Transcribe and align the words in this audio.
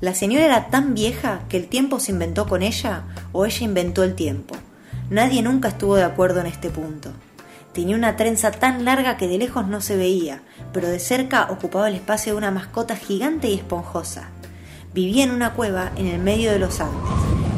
La 0.00 0.14
señora 0.14 0.44
era 0.44 0.68
tan 0.68 0.94
vieja 0.94 1.40
que 1.48 1.56
el 1.56 1.66
tiempo 1.66 1.98
se 1.98 2.12
inventó 2.12 2.46
con 2.46 2.62
ella 2.62 3.02
o 3.32 3.46
ella 3.46 3.64
inventó 3.64 4.04
el 4.04 4.14
tiempo. 4.14 4.54
Nadie 5.10 5.42
nunca 5.42 5.68
estuvo 5.68 5.96
de 5.96 6.04
acuerdo 6.04 6.40
en 6.40 6.46
este 6.46 6.70
punto. 6.70 7.10
Tenía 7.72 7.96
una 7.96 8.16
trenza 8.16 8.52
tan 8.52 8.84
larga 8.84 9.16
que 9.16 9.26
de 9.26 9.38
lejos 9.38 9.66
no 9.66 9.80
se 9.80 9.96
veía, 9.96 10.42
pero 10.72 10.88
de 10.88 11.00
cerca 11.00 11.48
ocupaba 11.50 11.88
el 11.88 11.96
espacio 11.96 12.32
de 12.32 12.38
una 12.38 12.52
mascota 12.52 12.94
gigante 12.94 13.48
y 13.48 13.54
esponjosa. 13.54 14.28
Vivía 14.94 15.24
en 15.24 15.32
una 15.32 15.54
cueva 15.54 15.90
en 15.96 16.06
el 16.06 16.20
medio 16.20 16.52
de 16.52 16.60
los 16.60 16.80
Andes, 16.80 17.10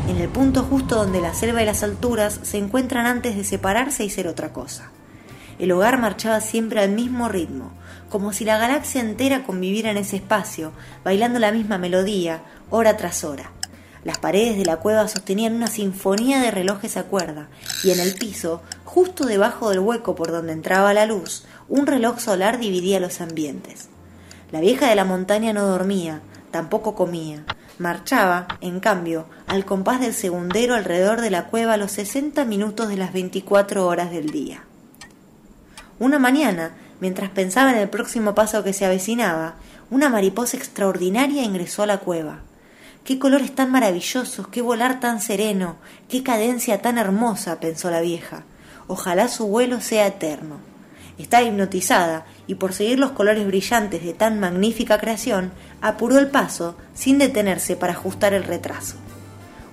en 0.08 0.16
el 0.16 0.28
punto 0.30 0.62
justo 0.62 0.96
donde 0.96 1.20
la 1.20 1.34
selva 1.34 1.62
y 1.62 1.66
las 1.66 1.82
alturas 1.82 2.40
se 2.42 2.56
encuentran 2.56 3.06
antes 3.06 3.36
de 3.36 3.44
separarse 3.44 4.04
y 4.04 4.10
ser 4.10 4.28
otra 4.28 4.52
cosa. 4.52 4.90
El 5.60 5.72
hogar 5.72 5.98
marchaba 5.98 6.40
siempre 6.40 6.80
al 6.80 6.90
mismo 6.92 7.28
ritmo, 7.28 7.70
como 8.08 8.32
si 8.32 8.46
la 8.46 8.56
galaxia 8.56 9.02
entera 9.02 9.44
conviviera 9.44 9.90
en 9.90 9.98
ese 9.98 10.16
espacio, 10.16 10.72
bailando 11.04 11.38
la 11.38 11.52
misma 11.52 11.76
melodía, 11.76 12.42
hora 12.70 12.96
tras 12.96 13.24
hora. 13.24 13.52
Las 14.02 14.16
paredes 14.16 14.56
de 14.56 14.64
la 14.64 14.78
cueva 14.78 15.06
sostenían 15.06 15.54
una 15.54 15.66
sinfonía 15.66 16.40
de 16.40 16.50
relojes 16.50 16.96
a 16.96 17.02
cuerda, 17.02 17.48
y 17.84 17.90
en 17.90 18.00
el 18.00 18.14
piso, 18.14 18.62
justo 18.86 19.26
debajo 19.26 19.68
del 19.68 19.80
hueco 19.80 20.14
por 20.14 20.32
donde 20.32 20.54
entraba 20.54 20.94
la 20.94 21.04
luz, 21.04 21.44
un 21.68 21.86
reloj 21.86 22.20
solar 22.20 22.58
dividía 22.58 22.98
los 22.98 23.20
ambientes. 23.20 23.90
La 24.50 24.60
vieja 24.60 24.88
de 24.88 24.94
la 24.94 25.04
montaña 25.04 25.52
no 25.52 25.66
dormía, 25.66 26.22
tampoco 26.50 26.94
comía. 26.94 27.44
Marchaba, 27.78 28.48
en 28.62 28.80
cambio, 28.80 29.26
al 29.46 29.66
compás 29.66 30.00
del 30.00 30.14
segundero 30.14 30.74
alrededor 30.74 31.20
de 31.20 31.30
la 31.30 31.48
cueva 31.48 31.76
los 31.76 31.92
sesenta 31.92 32.46
minutos 32.46 32.88
de 32.88 32.96
las 32.96 33.12
veinticuatro 33.12 33.86
horas 33.86 34.10
del 34.10 34.30
día. 34.30 34.64
Una 36.00 36.18
mañana, 36.18 36.72
Mientras 37.00 37.30
pensaba 37.30 37.72
en 37.72 37.78
el 37.78 37.88
próximo 37.88 38.34
paso 38.34 38.62
que 38.62 38.74
se 38.74 38.84
avecinaba, 38.84 39.54
una 39.90 40.10
mariposa 40.10 40.58
extraordinaria 40.58 41.42
ingresó 41.42 41.82
a 41.82 41.86
la 41.86 41.98
cueva. 41.98 42.40
Qué 43.04 43.18
colores 43.18 43.54
tan 43.54 43.72
maravillosos, 43.72 44.46
qué 44.48 44.60
volar 44.60 45.00
tan 45.00 45.22
sereno, 45.22 45.76
qué 46.08 46.22
cadencia 46.22 46.82
tan 46.82 46.98
hermosa, 46.98 47.58
pensó 47.58 47.90
la 47.90 48.02
vieja. 48.02 48.44
Ojalá 48.86 49.28
su 49.28 49.46
vuelo 49.46 49.80
sea 49.80 50.06
eterno. 50.06 50.58
Estaba 51.16 51.42
hipnotizada 51.42 52.26
y 52.46 52.56
por 52.56 52.74
seguir 52.74 52.98
los 52.98 53.12
colores 53.12 53.46
brillantes 53.46 54.04
de 54.04 54.12
tan 54.12 54.38
magnífica 54.40 54.98
creación, 54.98 55.52
apuró 55.80 56.18
el 56.18 56.28
paso 56.28 56.76
sin 56.92 57.16
detenerse 57.18 57.76
para 57.76 57.94
ajustar 57.94 58.34
el 58.34 58.44
retraso. 58.44 58.96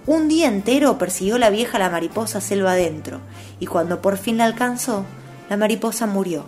Un 0.06 0.30
día 0.30 0.48
entero 0.48 0.98
persiguió 0.98 1.38
la 1.38 1.50
vieja 1.50 1.78
la 1.78 1.90
mariposa 1.90 2.40
selva 2.40 2.72
adentro, 2.72 3.20
y 3.60 3.66
cuando 3.66 4.02
por 4.02 4.18
fin 4.18 4.38
la 4.38 4.46
alcanzó, 4.46 5.06
la 5.50 5.58
mariposa 5.58 6.06
murió. 6.06 6.46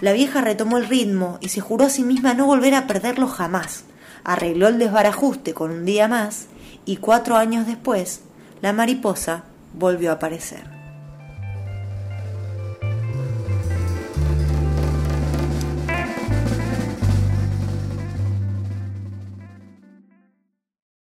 La 0.00 0.12
vieja 0.12 0.40
retomó 0.40 0.78
el 0.78 0.86
ritmo 0.86 1.38
y 1.40 1.48
se 1.48 1.60
juró 1.60 1.86
a 1.86 1.90
sí 1.90 2.02
misma 2.02 2.34
no 2.34 2.46
volver 2.46 2.74
a 2.74 2.86
perderlo 2.86 3.26
jamás. 3.26 3.84
Arregló 4.24 4.68
el 4.68 4.78
desbarajuste 4.78 5.54
con 5.54 5.70
un 5.70 5.84
día 5.84 6.08
más 6.08 6.46
y 6.84 6.96
cuatro 6.96 7.36
años 7.36 7.66
después, 7.66 8.22
la 8.60 8.72
mariposa 8.72 9.44
volvió 9.74 10.10
a 10.10 10.14
aparecer. 10.14 10.81